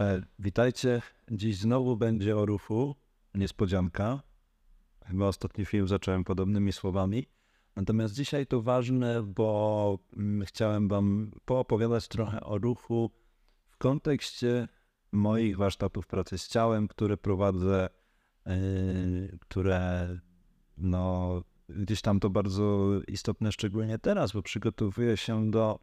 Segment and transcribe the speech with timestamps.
[0.00, 1.02] E, witajcie.
[1.30, 2.96] Dziś znowu będzie o ruchu.
[3.34, 4.22] Niespodzianka.
[5.06, 7.26] Chyba ostatni film zacząłem podobnymi słowami.
[7.76, 13.10] Natomiast dzisiaj to ważne, bo mm, chciałem Wam poopowiadać trochę o ruchu
[13.68, 14.68] w kontekście
[15.12, 17.88] moich warsztatów pracy z ciałem, które prowadzę,
[18.46, 20.08] yy, które
[20.78, 25.78] no, gdzieś tam to bardzo istotne, szczególnie teraz, bo przygotowuję się do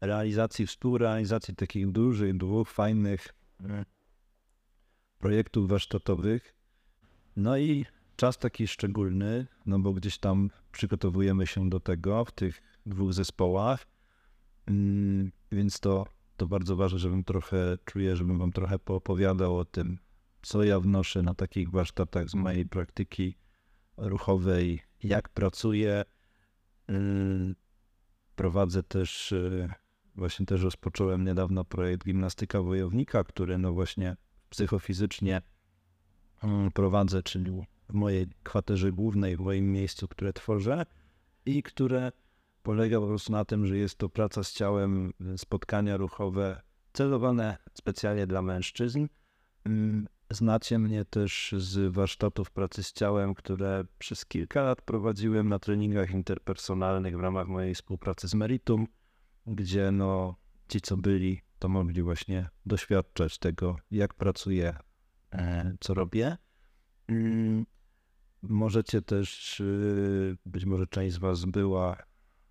[0.00, 3.38] realizacji, współrealizacji takich dużych, dwóch fajnych
[5.18, 6.54] projektów warsztatowych.
[7.36, 12.62] No i czas taki szczególny, no bo gdzieś tam przygotowujemy się do tego w tych
[12.86, 13.86] dwóch zespołach,
[14.66, 19.98] mm, więc to, to bardzo ważne, żebym trochę, czuję, żebym wam trochę poopowiadał o tym,
[20.42, 23.38] co ja wnoszę na takich warsztatach z mojej praktyki
[23.96, 26.04] ruchowej, jak pracuję.
[26.86, 27.54] Mm,
[28.36, 29.68] prowadzę też, y,
[30.18, 34.16] właśnie też rozpocząłem niedawno projekt Gimnastyka Wojownika, który no właśnie
[34.50, 35.42] psychofizycznie
[36.42, 40.86] mm, prowadzę, czyli w mojej kwaterze głównej, w moim miejscu, które tworzę
[41.46, 42.12] i które
[42.62, 48.26] polega po prostu na tym, że jest to praca z ciałem, spotkania ruchowe celowane specjalnie
[48.26, 49.06] dla mężczyzn.
[49.64, 55.58] Mm, znacie mnie też z warsztatów pracy z ciałem, które przez kilka lat prowadziłem na
[55.58, 58.86] treningach interpersonalnych w ramach mojej współpracy z Meritum,
[59.48, 60.36] gdzie no,
[60.68, 64.76] ci, co byli, to mogli właśnie doświadczać tego, jak pracuję,
[65.32, 66.36] e, co robię.
[67.08, 67.66] Mm,
[68.42, 71.96] Możecie też, y, być może część z Was była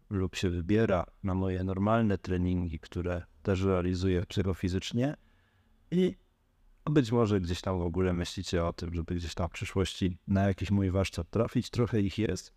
[0.10, 5.16] lub się wybiera na moje normalne treningi, które też realizuję psychofizycznie
[5.92, 6.16] i
[6.86, 10.48] być może gdzieś tam w ogóle myślicie o tym, żeby gdzieś tam w przyszłości na
[10.48, 11.70] jakiś mój warsztat trafić.
[11.70, 12.54] Trochę ich jest.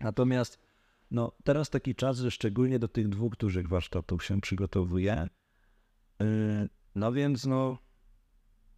[0.00, 0.58] Natomiast
[1.10, 5.28] no, teraz taki czas, że szczególnie do tych dwóch dużych warsztatów się przygotowuję.
[6.22, 7.78] Y, no więc no,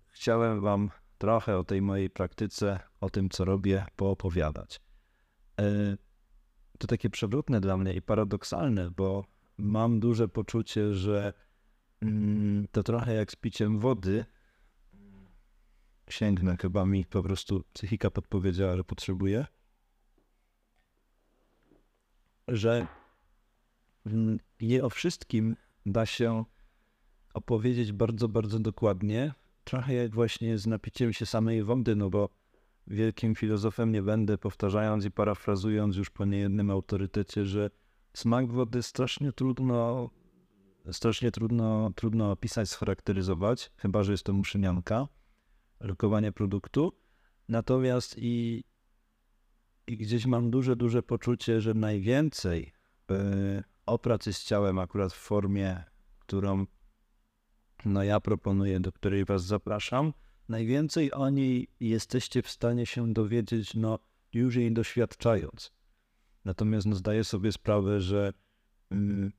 [0.08, 4.80] chciałem Wam trochę o tej mojej praktyce, o tym, co robię, poopowiadać.
[5.60, 5.96] E,
[6.78, 9.24] to takie przewrotne dla mnie i paradoksalne, bo
[9.58, 11.32] mam duże poczucie, że
[12.00, 14.24] mm, to trochę jak z piciem wody.
[16.10, 19.46] Sięgnę, chyba mi po prostu psychika podpowiedziała, że potrzebuję.
[22.48, 22.86] Że
[24.60, 26.44] nie o wszystkim da się
[27.34, 29.34] opowiedzieć bardzo, bardzo dokładnie,
[29.64, 32.28] trochę jak właśnie z napiciem się samej wody, no bo
[32.86, 37.70] wielkim filozofem nie będę, powtarzając i parafrazując już po niejednym autorytecie, że
[38.14, 40.10] smak wody strasznie trudno,
[40.92, 45.08] strasznie trudno, trudno opisać, scharakteryzować, chyba że jest to muszynianka,
[45.80, 46.92] lokowanie produktu.
[47.48, 48.64] Natomiast i,
[49.86, 52.72] i gdzieś mam duże, duże poczucie, że najwięcej
[53.10, 53.16] yy,
[53.86, 55.84] o pracy z ciałem akurat w formie,
[56.18, 56.66] którą
[57.84, 60.12] no ja proponuję, do której Was zapraszam.
[60.48, 63.98] Najwięcej o niej jesteście w stanie się dowiedzieć, no
[64.32, 65.72] już jej doświadczając.
[66.44, 68.32] Natomiast no, zdaję sobie sprawę, że
[68.90, 69.32] mm,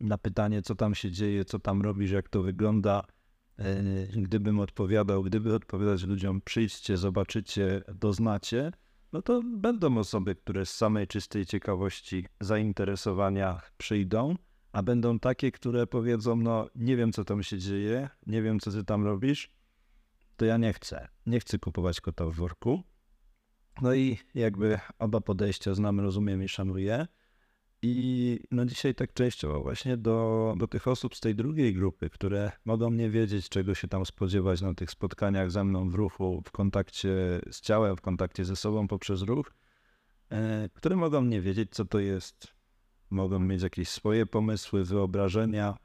[0.00, 3.02] na pytanie, co tam się dzieje, co tam robisz, jak to wygląda,
[3.58, 8.72] e, gdybym odpowiadał, gdyby odpowiadać ludziom, przyjdźcie, zobaczycie, doznacie,
[9.12, 14.36] no to będą osoby, które z samej czystej ciekawości, zainteresowania przyjdą
[14.72, 18.70] a będą takie, które powiedzą, no nie wiem co tam się dzieje, nie wiem co
[18.70, 19.50] ty tam robisz,
[20.36, 21.08] to ja nie chcę.
[21.26, 22.82] Nie chcę kupować kota w worku.
[23.82, 27.06] No i jakby oba podejścia znam, rozumiem i szanuję.
[27.82, 32.52] I no dzisiaj tak częściowo właśnie do, do tych osób z tej drugiej grupy, które
[32.64, 36.50] mogą nie wiedzieć, czego się tam spodziewać na tych spotkaniach ze mną w ruchu, w
[36.50, 39.52] kontakcie z ciałem, w kontakcie ze sobą poprzez ruch,
[40.30, 42.46] e, które mogą nie wiedzieć, co to jest.
[43.10, 45.76] Mogą mieć jakieś swoje pomysły, wyobrażenia,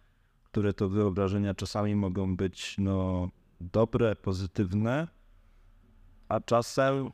[0.44, 3.30] które to wyobrażenia czasami mogą być no,
[3.62, 5.08] dobre, pozytywne,
[6.30, 7.12] a czasem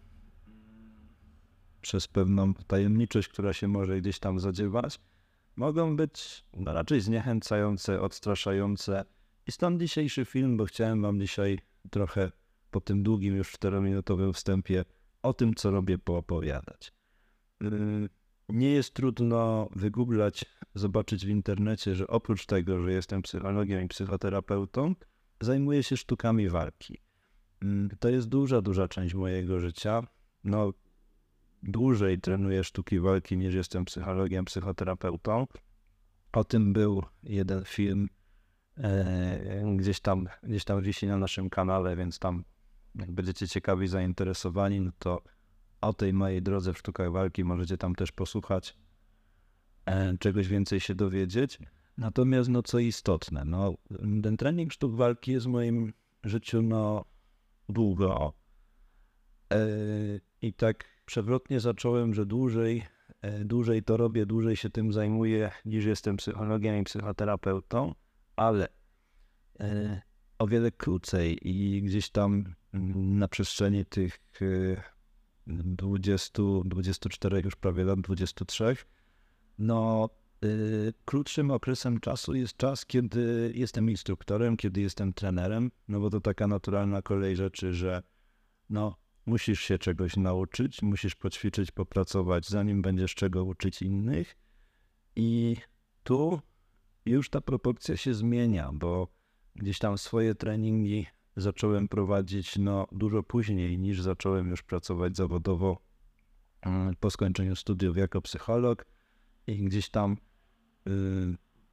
[1.81, 4.99] przez pewną tajemniczość, która się może gdzieś tam zadziewać,
[5.55, 9.05] mogą być no, raczej zniechęcające, odstraszające.
[9.47, 12.31] I stąd dzisiejszy film, bo chciałem Wam dzisiaj trochę
[12.72, 14.85] po tym długim już czterominutowym wstępie
[15.23, 16.93] o tym, co robię, poopowiadać.
[17.61, 18.09] Yy,
[18.49, 20.45] nie jest trudno wygooglać,
[20.75, 24.95] zobaczyć w internecie, że oprócz tego, że jestem psychologiem i psychoterapeutą,
[25.41, 26.97] zajmuję się sztukami walki.
[27.61, 30.07] Mm, to jest duża, duża część mojego życia.
[30.43, 30.73] No,
[31.63, 35.47] dłużej trenuję sztuki walki niż jestem psychologiem, psychoterapeutą.
[36.34, 38.09] O tym był jeden film,
[38.78, 42.43] e, gdzieś tam, gdzieś tam wisi na naszym kanale, więc tam
[42.96, 45.22] jak będziecie ciekawi, zainteresowani, no to
[45.81, 48.78] o tej mojej drodze w sztukach walki możecie tam też posłuchać,
[49.85, 51.59] e, czegoś więcej się dowiedzieć.
[51.97, 53.73] Natomiast no co istotne, no
[54.23, 55.93] ten trening sztuk walki jest w moim
[56.23, 57.05] życiu no
[57.69, 58.34] długo.
[59.53, 59.58] E,
[60.41, 62.83] I tak przewrotnie zacząłem, że dłużej,
[63.21, 67.95] e, dłużej to robię, dłużej się tym zajmuję, niż jestem psychologiem i psychoterapeutą,
[68.35, 68.67] ale
[69.59, 70.01] e,
[70.39, 72.55] o wiele krócej i gdzieś tam
[72.93, 74.19] na przestrzeni tych
[75.47, 78.75] 20, 24 już prawie lat, 23,
[79.59, 80.09] no
[81.05, 86.47] krótszym okresem czasu jest czas, kiedy jestem instruktorem, kiedy jestem trenerem, no bo to taka
[86.47, 88.03] naturalna kolej rzeczy, że
[88.69, 94.35] no musisz się czegoś nauczyć, musisz poćwiczyć, popracować, zanim będziesz czego uczyć innych.
[95.16, 95.56] I
[96.03, 96.40] tu
[97.06, 99.08] już ta proporcja się zmienia, bo
[99.56, 105.82] gdzieś tam swoje treningi zacząłem prowadzić no, dużo później niż zacząłem już pracować zawodowo
[106.62, 108.85] mm, po skończeniu studiów jako psycholog.
[109.47, 110.18] I gdzieś tam
[110.88, 110.91] y,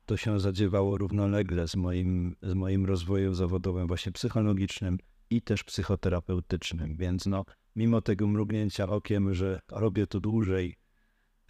[0.07, 4.99] to się zadziewało równolegle z moim, z moim rozwojem zawodowym właśnie psychologicznym
[5.31, 7.45] i też psychoterapeutycznym, więc no
[7.77, 10.77] mimo tego mrugnięcia okiem, że robię to dłużej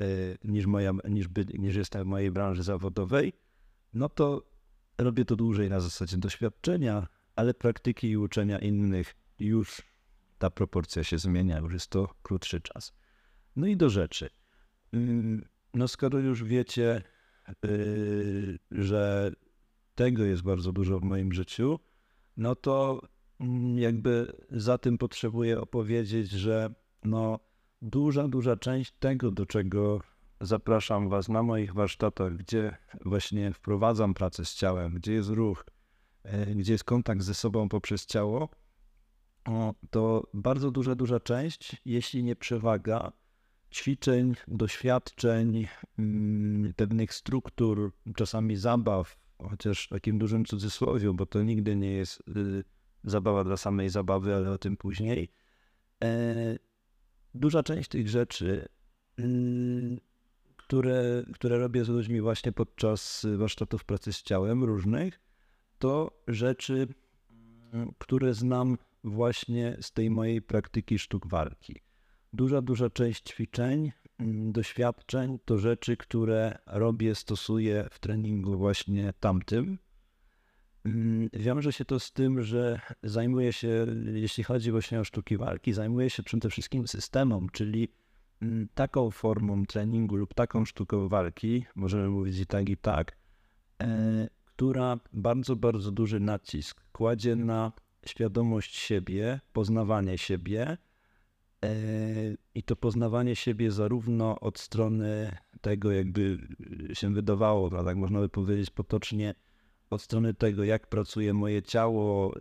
[0.00, 3.32] y, niż, moja, niż, by, niż jestem w mojej branży zawodowej,
[3.94, 4.42] no to
[4.98, 9.82] robię to dłużej na zasadzie doświadczenia, ale praktyki i uczenia innych już
[10.38, 12.92] ta proporcja się zmienia, już jest to krótszy czas.
[13.56, 14.30] No i do rzeczy.
[14.92, 15.44] Mm,
[15.74, 17.02] no skoro już wiecie,
[17.62, 19.32] yy, że
[19.94, 21.78] tego jest bardzo dużo w moim życiu,
[22.36, 23.02] no to
[23.74, 26.74] jakby za tym potrzebuję opowiedzieć, że
[27.04, 27.38] no
[27.82, 30.00] duża, duża część tego, do czego
[30.40, 35.64] zapraszam Was na moich warsztatach, gdzie właśnie wprowadzam pracę z ciałem, gdzie jest ruch,
[36.28, 38.48] E, gdzie jest kontakt ze sobą poprzez ciało,
[39.90, 43.12] to bardzo duża, duża część, jeśli nie przewaga,
[43.70, 45.66] ćwiczeń, doświadczeń,
[45.98, 49.16] mm, pewnych struktur, czasami zabaw,
[49.50, 52.64] chociaż w takim dużym cudzysłowie, bo to nigdy nie jest y,
[53.04, 55.32] zabawa dla samej zabawy, ale o tym później.
[56.04, 56.34] E,
[57.34, 58.68] duża część tych rzeczy,
[59.20, 60.00] y,
[60.56, 65.20] które, które robię z ludźmi właśnie podczas warsztatów pracy z ciałem różnych,
[65.78, 66.88] to rzeczy,
[67.98, 71.80] które znam właśnie z tej mojej praktyki sztuk walki.
[72.32, 79.78] Duża, duża część ćwiczeń, mm, doświadczeń to rzeczy, które robię, stosuję w treningu właśnie tamtym.
[80.88, 85.72] Mm, wiąże się to z tym, że zajmuję się, jeśli chodzi właśnie o sztuki walki,
[85.72, 87.88] zajmuję się przede wszystkim systemem, czyli
[88.74, 93.16] taką formą treningu lub taką sztuką walki, możemy mówić i tak, i tak,
[93.82, 97.72] e, która bardzo, bardzo duży nacisk kładzie na
[98.06, 100.78] świadomość siebie, poznawanie siebie
[101.64, 101.74] e,
[102.54, 106.38] i to poznawanie siebie zarówno od strony tego, jakby
[106.92, 109.34] się wydawało, tak można by powiedzieć potocznie,
[109.90, 112.34] od strony tego, jak pracuje moje ciało,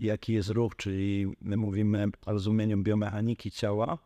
[0.00, 3.98] jaki jest ruch, czyli my mówimy o rozumieniu biomechaniki ciała,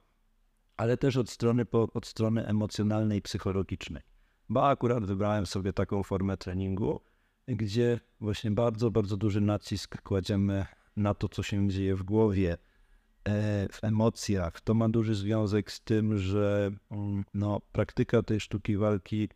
[0.77, 4.03] ale też od strony, od strony emocjonalnej, psychologicznej.
[4.49, 7.01] Bo akurat wybrałem sobie taką formę treningu,
[7.49, 10.67] gdzie właśnie bardzo, bardzo duży nacisk kładziemy
[10.97, 12.59] na to, co się dzieje w głowie,
[13.25, 14.61] e, w emocjach.
[14.61, 19.29] To ma duży związek z tym, że mm, no, praktyka tej sztuki walki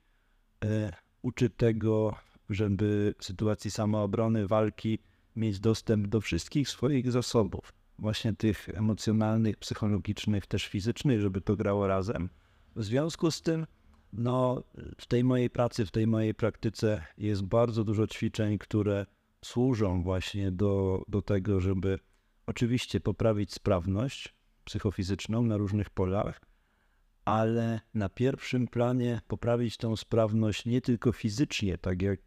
[0.65, 0.93] e,
[1.23, 2.15] uczy tego,
[2.51, 4.99] żeby w sytuacji samoobrony, walki
[5.37, 11.87] mieć dostęp do wszystkich swoich zasobów, właśnie tych emocjonalnych, psychologicznych, też fizycznych, żeby to grało
[11.87, 12.29] razem.
[12.77, 13.67] W związku z tym
[14.13, 14.63] no,
[14.99, 19.07] w tej mojej pracy, w tej mojej praktyce jest bardzo dużo ćwiczeń, które
[19.45, 21.99] służą właśnie do, do tego, żeby
[22.47, 24.35] oczywiście poprawić sprawność
[24.65, 26.41] psychofizyczną na różnych polach,
[27.25, 32.21] ale na pierwszym planie poprawić tą sprawność nie tylko fizycznie, tak jak,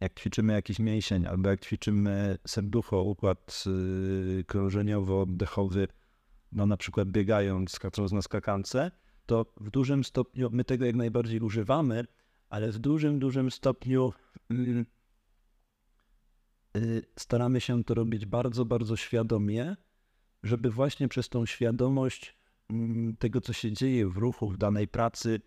[0.00, 5.88] jak ćwiczymy jakiś mięsień, albo jak ćwiczymy serducho, układ yy, krążeniowo-oddechowy,
[6.52, 8.90] no na przykład biegając, skacząc na skakance,
[9.26, 12.04] to w dużym stopniu my tego jak najbardziej używamy,
[12.48, 14.12] ale w dużym, dużym stopniu
[14.50, 14.86] mm,
[16.76, 19.76] y, staramy się to robić bardzo, bardzo świadomie,
[20.42, 22.36] żeby właśnie przez tą świadomość
[22.70, 25.40] mm, tego, co się dzieje w ruchu, w danej pracy,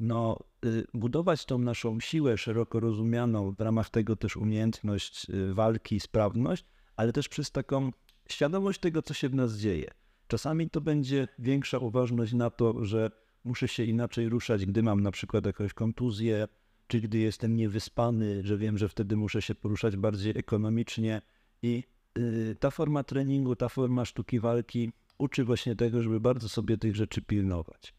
[0.00, 6.00] no, y, budować tą naszą siłę szeroko rozumianą, w ramach tego też umiejętność y, walki,
[6.00, 6.64] sprawność,
[6.96, 7.90] ale też przez taką
[8.28, 9.90] świadomość tego, co się w nas dzieje.
[10.28, 13.10] Czasami to będzie większa uważność na to, że
[13.44, 16.48] muszę się inaczej ruszać, gdy mam na przykład jakąś kontuzję,
[16.86, 21.22] czy gdy jestem niewyspany, że wiem, że wtedy muszę się poruszać bardziej ekonomicznie.
[21.62, 21.84] I
[22.18, 26.96] y, ta forma treningu, ta forma sztuki walki uczy właśnie tego, żeby bardzo sobie tych
[26.96, 27.94] rzeczy pilnować.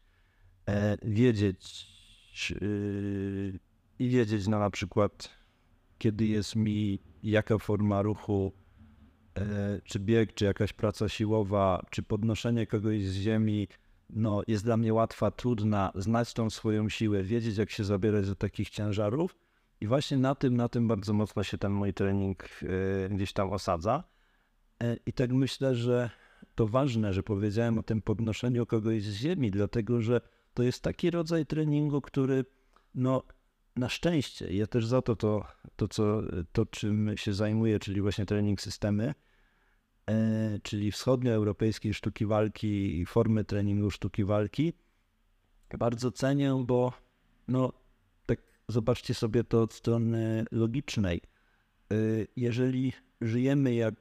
[0.68, 1.91] E, wiedzieć
[2.50, 3.58] yy,
[3.98, 5.30] i wiedzieć, no na przykład,
[5.98, 8.52] kiedy jest mi jaka forma ruchu,
[9.38, 13.68] e, czy bieg, czy jakaś praca siłowa, czy podnoszenie kogoś z ziemi,
[14.10, 18.34] no, jest dla mnie łatwa, trudna, znać tą swoją siłę, wiedzieć jak się zabierać do
[18.34, 19.36] takich ciężarów.
[19.80, 23.52] I właśnie na tym, na tym bardzo mocno się ten mój trening e, gdzieś tam
[23.52, 24.04] osadza.
[24.82, 26.10] E, I tak myślę, że
[26.54, 30.20] to ważne, że powiedziałem o tym podnoszeniu kogoś z ziemi, dlatego że
[30.54, 32.44] to jest taki rodzaj treningu, który
[32.94, 33.22] no
[33.76, 38.26] na szczęście, ja też za to, to, to, co, to czym się zajmuję, czyli właśnie
[38.26, 39.14] trening systemy,
[40.06, 44.72] e, czyli wschodnioeuropejskiej sztuki walki i formy treningu sztuki walki,
[45.78, 46.92] bardzo cenię, bo
[47.48, 47.72] no
[48.26, 51.20] tak zobaczcie sobie to od strony logicznej.
[51.92, 51.94] E,
[52.36, 54.00] jeżeli żyjemy jak e,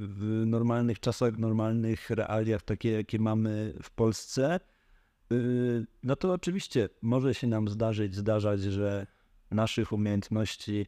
[0.00, 4.60] w normalnych czasach, w normalnych realiach, takie jakie mamy w Polsce,
[6.02, 9.06] no to oczywiście może się nam zdarzyć, zdarzać, że
[9.50, 10.86] naszych umiejętności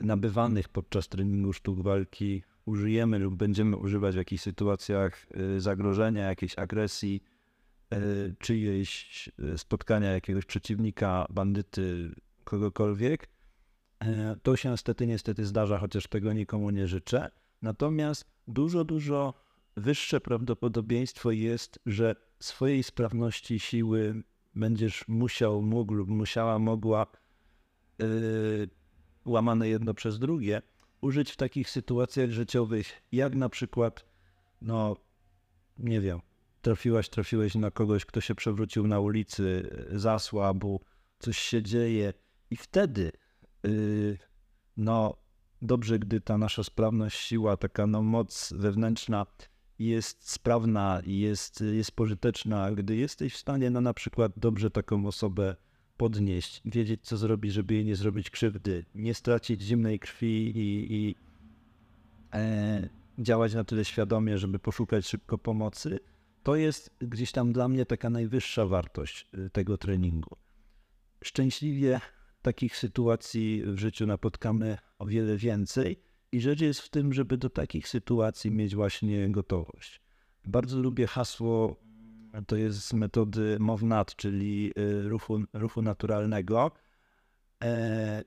[0.00, 6.58] nabywanych podczas treningu sztuk walki użyjemy lub będziemy używać w jakichś sytuacjach yy, zagrożenia, jakiejś
[6.58, 7.22] agresji,
[7.90, 13.28] yy, czyjeś spotkania jakiegoś przeciwnika, bandyty, kogokolwiek.
[14.42, 17.30] To się niestety, niestety zdarza, chociaż tego nikomu nie życzę.
[17.62, 19.34] Natomiast dużo, dużo
[19.76, 24.22] wyższe prawdopodobieństwo jest, że swojej sprawności siły
[24.54, 27.06] będziesz musiał, mógł lub musiała, mogła
[27.98, 28.68] yy,
[29.24, 30.62] łamane jedno przez drugie
[31.00, 34.04] użyć w takich sytuacjach życiowych, jak na przykład,
[34.60, 34.96] no
[35.78, 36.20] nie wiem,
[36.62, 40.80] trafiłaś, trafiłeś na kogoś, kto się przewrócił na ulicy, zasłabł,
[41.18, 42.12] coś się dzieje
[42.50, 43.12] i wtedy,
[43.62, 44.18] yy,
[44.76, 45.16] no
[45.62, 49.26] dobrze, gdy ta nasza sprawność, siła, taka no moc wewnętrzna
[49.78, 55.56] jest sprawna jest, jest pożyteczna, gdy jesteś w stanie no, na przykład dobrze taką osobę
[55.96, 61.14] podnieść, wiedzieć co zrobić, żeby jej nie zrobić krzywdy, nie stracić zimnej krwi i, i
[62.32, 62.88] e,
[63.18, 66.00] działać na tyle świadomie, żeby poszukać szybko pomocy,
[66.42, 70.36] to jest gdzieś tam dla mnie taka najwyższa wartość y, tego treningu.
[71.24, 72.00] Szczęśliwie
[72.42, 76.02] takich sytuacji w życiu napotkamy o wiele więcej
[76.34, 80.00] i rzecz jest w tym, żeby do takich sytuacji mieć właśnie gotowość.
[80.44, 81.76] Bardzo lubię hasło,
[82.46, 86.70] to jest z metody MOVNAT, czyli y, ruchu, ruchu naturalnego.
[87.64, 88.24] E,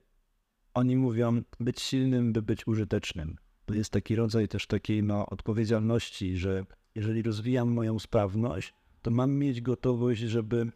[0.73, 3.35] oni mówią, być silnym, by być użytecznym.
[3.65, 9.31] To jest taki rodzaj też takiej no, odpowiedzialności, że jeżeli rozwijam moją sprawność, to mam
[9.31, 10.71] mieć gotowość, żeby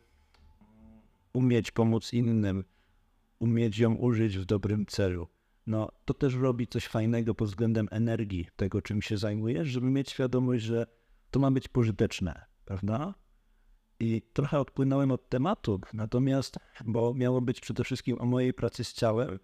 [1.34, 2.64] umieć pomóc innym,
[3.40, 5.28] umieć ją użyć w dobrym celu
[5.68, 10.10] no to też robi coś fajnego pod względem energii tego, czym się zajmujesz, żeby mieć
[10.10, 10.88] świadomość, że
[11.32, 13.14] to ma być pożyteczne, prawda?
[14.00, 18.94] I trochę odpłynąłem od tematu, natomiast, bo miało być przede wszystkim o mojej pracy z
[18.94, 19.40] ciałem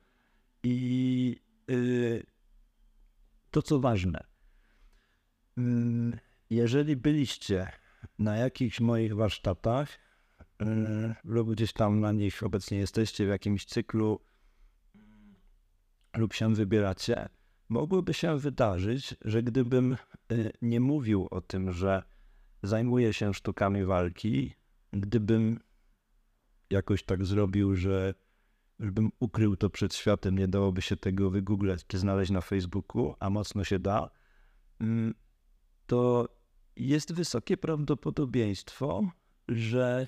[0.63, 1.35] i
[1.67, 2.23] yy,
[3.51, 4.23] to, co ważne.
[5.57, 5.63] Yy,
[6.49, 7.71] jeżeli byliście
[8.19, 9.89] na jakichś moich warsztatach
[10.59, 14.26] yy, lub gdzieś tam na nich obecnie jesteście w jakimś cyklu
[16.17, 17.29] lub się wybieracie,
[17.69, 19.97] mogłoby się wydarzyć, że gdybym
[20.31, 22.03] y, nie mówił o tym, że
[22.63, 24.53] zajmuję się sztukami walki,
[24.93, 25.59] gdybym
[26.69, 28.13] jakoś tak zrobił, że
[28.79, 33.29] żebym ukrył to przed światem, nie dałoby się tego wygooglać czy znaleźć na Facebooku, a
[33.29, 34.09] mocno się da,
[34.79, 35.13] mm,
[35.87, 36.29] to
[36.75, 39.11] jest wysokie prawdopodobieństwo,
[39.47, 40.07] że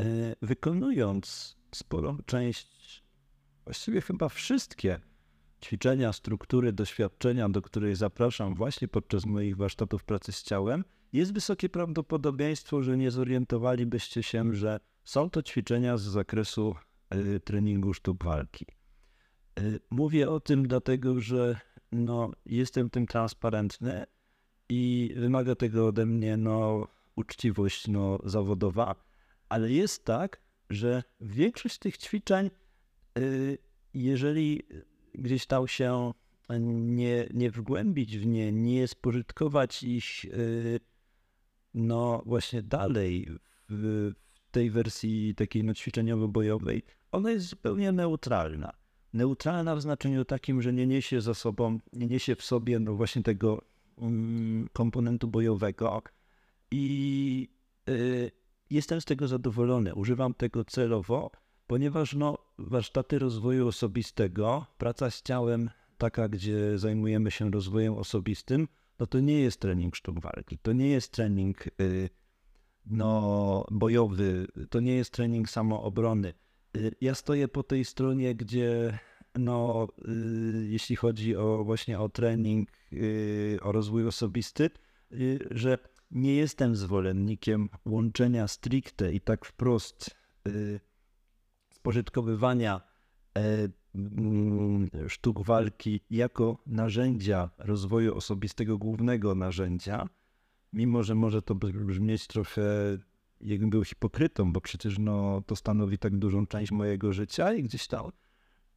[0.00, 3.02] y, wykonując sporą część,
[3.64, 5.00] właściwie chyba wszystkie
[5.60, 11.68] ćwiczenia, struktury, doświadczenia, do których zapraszam właśnie podczas moich warsztatów pracy z ciałem, jest wysokie
[11.68, 16.74] prawdopodobieństwo, że nie zorientowalibyście się, że są to ćwiczenia z zakresu
[17.14, 18.66] y, treningu sztuk walki.
[19.60, 21.60] Y, mówię o tym dlatego, że
[21.92, 24.04] no, jestem tym transparentny
[24.68, 28.94] i wymaga tego ode mnie no, uczciwość no, zawodowa,
[29.48, 32.50] ale jest tak, że większość tych ćwiczeń,
[33.18, 33.58] y,
[33.94, 34.62] jeżeli
[35.14, 36.12] gdzieś tam się
[36.58, 40.80] nie, nie wgłębić w nie, nie spożytkować ich y,
[41.74, 43.28] no właśnie dalej
[43.68, 44.12] w,
[44.50, 48.72] tej wersji takiej no ćwiczeniowo-bojowej, ona jest zupełnie neutralna.
[49.12, 53.22] Neutralna w znaczeniu takim, że nie niesie za sobą, nie niesie w sobie no właśnie
[53.22, 53.62] tego
[53.96, 56.02] um, komponentu bojowego
[56.70, 57.48] i
[57.88, 58.30] y,
[58.70, 59.94] jestem z tego zadowolony.
[59.94, 61.30] Używam tego celowo,
[61.68, 69.06] ponieważ no, warsztaty rozwoju osobistego, praca z ciałem, taka, gdzie zajmujemy się rozwojem osobistym, no
[69.06, 72.10] to nie jest trening sztuk walki, to nie jest trening y,
[72.86, 76.34] no, bojowy, to nie jest trening samoobrony.
[76.76, 78.98] Y, ja stoję po tej stronie, gdzie
[79.34, 82.68] no, y, jeśli chodzi o właśnie o trening,
[83.62, 84.70] o rozwój osobisty,
[85.50, 85.78] że
[86.10, 90.10] nie jestem zwolennikiem łączenia stricte i tak wprost
[91.88, 92.80] spożytkowywania
[93.38, 100.08] e, mm, sztuk walki jako narzędzia rozwoju osobistego, głównego narzędzia,
[100.72, 102.62] mimo że może to brzmieć trochę
[103.40, 107.86] jakbym był hipokrytą, bo przecież no, to stanowi tak dużą część mojego życia i gdzieś
[107.86, 108.04] tam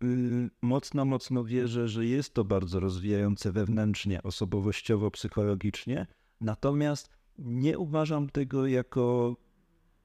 [0.01, 6.07] yy, mocno, mocno wierzę, że jest to bardzo rozwijające wewnętrznie, osobowościowo, psychologicznie.
[6.41, 9.35] Natomiast nie uważam tego jako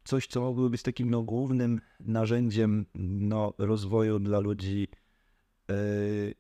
[0.07, 4.89] coś, co mogłoby być takim no, głównym narzędziem no, rozwoju dla ludzi.
[5.69, 6.35] Yy,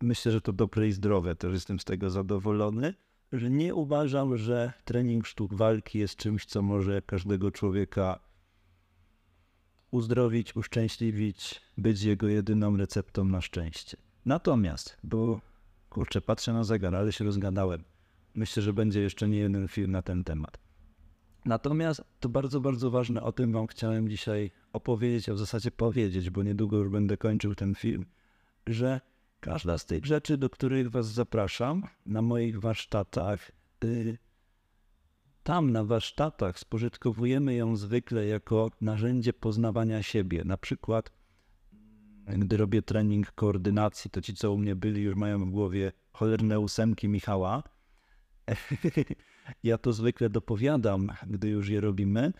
[0.00, 2.94] myślę, że to dobre i zdrowe, też jestem z tego zadowolony
[3.32, 8.20] że nie uważam, że trening sztuk walki jest czymś, co może każdego człowieka
[9.90, 13.96] uzdrowić, uszczęśliwić, być jego jedyną receptą na szczęście.
[14.24, 15.40] Natomiast, bo
[15.90, 17.84] kurczę, patrzę na zegar, ale się rozgadałem.
[18.34, 20.58] Myślę, że będzie jeszcze nie jeden film na ten temat.
[21.44, 26.30] Natomiast to bardzo, bardzo ważne, o tym Wam chciałem dzisiaj opowiedzieć, a w zasadzie powiedzieć,
[26.30, 28.06] bo niedługo już będę kończył ten film,
[28.66, 29.00] że
[29.40, 33.52] Każda z tych rzeczy, do których Was zapraszam na moich warsztatach,
[33.84, 34.18] y,
[35.42, 40.44] tam na warsztatach spożytkowujemy ją zwykle jako narzędzie poznawania siebie.
[40.44, 41.12] Na przykład,
[42.26, 46.60] gdy robię trening koordynacji, to ci, co u mnie byli, już mają w głowie cholerne
[46.60, 47.62] ósemki Michała.
[49.62, 52.32] ja to zwykle dopowiadam, gdy już je robimy.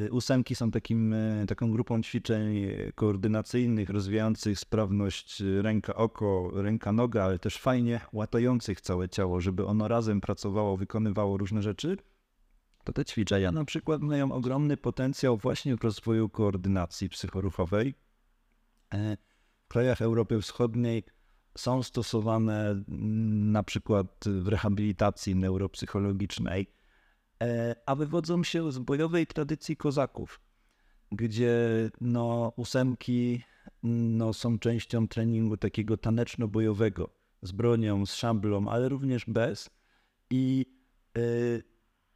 [0.00, 2.54] Y, ósemki są takim, y, taką grupą ćwiczeń
[2.94, 10.20] koordynacyjnych, rozwijających sprawność y, ręka-oko, ręka-noga, ale też fajnie łatających całe ciało, żeby ono razem
[10.20, 11.96] pracowało, wykonywało różne rzeczy.
[12.84, 17.94] To te ćwiczenia na przykład mają ogromny potencjał właśnie w rozwoju koordynacji psychoruchowej.
[18.94, 19.16] E,
[19.64, 21.04] w krajach Europy Wschodniej
[21.56, 26.76] są stosowane mm, na przykład w rehabilitacji neuropsychologicznej
[27.42, 30.40] E, a wywodzą się z bojowej tradycji kozaków,
[31.12, 31.56] gdzie
[32.00, 33.42] no, ósemki
[33.82, 37.08] no, są częścią treningu takiego taneczno-bojowego,
[37.42, 39.70] z bronią, z szablą, ale również bez.
[40.30, 40.66] I
[41.18, 41.62] y,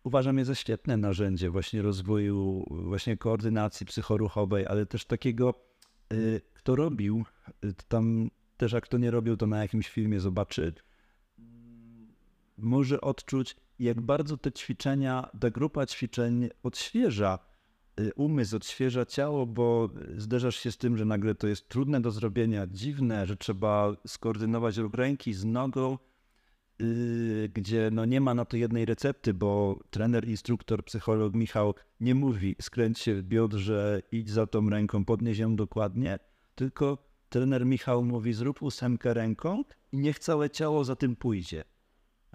[0.05, 5.55] uważam je za świetne narzędzie właśnie rozwoju, właśnie koordynacji psychoruchowej, ale też takiego,
[6.13, 7.25] y, kto robił,
[7.89, 10.73] tam też jak kto nie robił, to na jakimś filmie zobaczy,
[12.59, 17.39] może odczuć jak bardzo te ćwiczenia, ta grupa ćwiczeń odświeża
[18.01, 22.11] y, umysł, odświeża ciało, bo zderzasz się z tym, że nagle to jest trudne do
[22.11, 25.99] zrobienia, dziwne, że trzeba skoordynować ruch ręki z nogą,
[26.79, 32.15] yy, gdzie no nie ma na to jednej recepty, bo trener, instruktor, psycholog Michał nie
[32.15, 36.19] mówi skręć się w biodrze, idź za tą ręką, podnieś ją dokładnie,
[36.55, 41.65] tylko trener Michał mówi zrób ósemkę ręką i niech całe ciało za tym pójdzie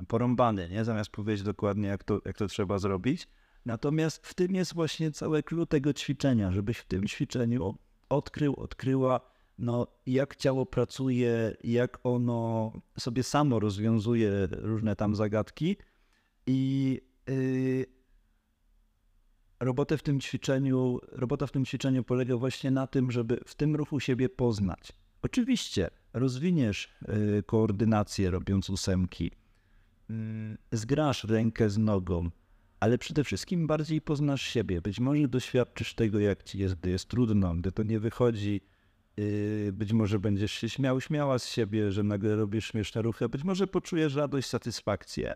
[0.08, 0.86] porąbany, nie?
[0.86, 3.28] zamiast powiedzieć dokładnie, jak to, jak to trzeba zrobić.
[3.66, 7.76] Natomiast w tym jest właśnie całe klucz tego ćwiczenia, żebyś w tym ćwiczeniu
[8.10, 9.22] odkrył, odkryła,
[9.58, 15.78] no, jak ciało pracuje, jak ono sobie samo rozwiązuje różne tam zagadki
[16.48, 17.95] i yy,
[19.60, 23.76] robotę w tym ćwiczeniu, robota w tym ćwiczeniu polega właśnie na tym, żeby w tym
[23.76, 24.92] ruchu siebie poznać.
[25.22, 29.32] Oczywiście rozwiniesz yy, koordynację robiąc ósemki,
[30.10, 32.30] Mm, zgrasz rękę z nogą,
[32.80, 34.82] ale przede wszystkim bardziej poznasz siebie.
[34.82, 38.62] Być może doświadczysz tego, jak ci jest, gdy jest trudno, gdy to nie wychodzi.
[39.18, 43.30] Yy, być może będziesz się śmiał, śmiała z siebie, że nagle robisz śmieszne ruchy.
[43.30, 45.36] Być może poczujesz radość, satysfakcję.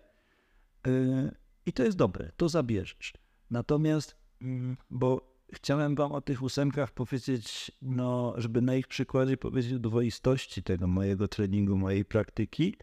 [1.66, 3.14] I to jest dobre, to zabierzesz.
[3.52, 9.74] Natomiast, mm, bo chciałem wam o tych ósemkach powiedzieć, no, żeby na ich przykładzie powiedzieć
[9.74, 12.76] o dwoistości tego mojego treningu, mojej praktyki–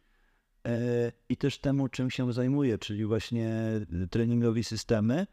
[0.67, 3.51] E, i też temu, czym się zajmuję, czyli właśnie
[4.11, 5.27] treningowi systemy,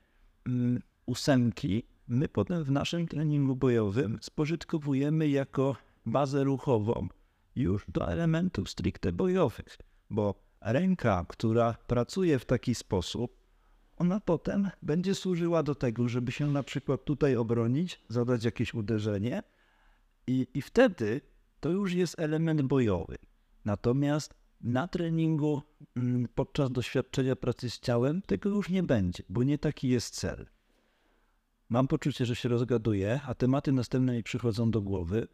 [0.48, 7.08] mm, ósemki, my potem w naszym treningu bojowym spożytkowujemy jako bazę ruchową
[7.56, 9.78] już do elementów stricte bojowych,
[10.10, 13.43] bo ręka, która pracuje w taki sposób,
[13.98, 19.44] ona potem będzie służyła do tego, żeby się na przykład tutaj obronić, zadać jakieś uderzenie
[20.28, 21.22] i, i wtedy
[21.60, 23.18] to już jest element bojowy.
[23.66, 25.62] Natomiast na treningu,
[25.96, 30.46] mm, podczas doświadczenia pracy z ciałem, tego już nie będzie, bo nie taki jest cel.
[31.70, 35.28] Mam poczucie, że się rozgaduję, a tematy następne mi przychodzą do głowy.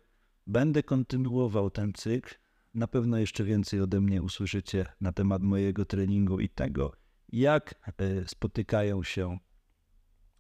[0.48, 2.36] Będę kontynuował ten cykl.
[2.74, 6.94] Na pewno jeszcze więcej ode mnie usłyszycie na temat mojego treningu i tego,
[7.32, 9.40] jak e, spotykają się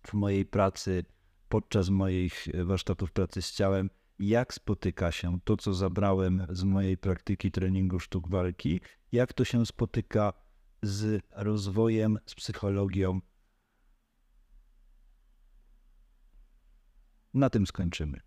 [0.07, 1.05] w mojej pracy,
[1.49, 7.51] podczas moich warsztatów pracy z ciałem, jak spotyka się to, co zabrałem z mojej praktyki
[7.51, 10.33] treningu sztuk walki, jak to się spotyka
[10.81, 13.21] z rozwojem, z psychologią.
[17.33, 18.21] Na tym skończymy.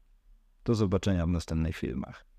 [0.65, 2.32] Do zobaczenia w następnych filmach.